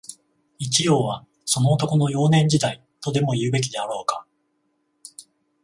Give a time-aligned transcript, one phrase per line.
[0.57, 4.25] 一葉は、その男の、幼年時代、とでも言うべきであろうか